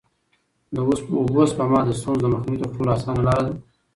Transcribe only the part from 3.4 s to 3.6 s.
ده.